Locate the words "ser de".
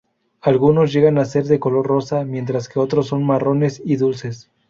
1.25-1.59